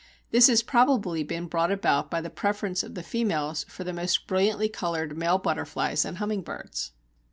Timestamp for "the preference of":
2.21-2.95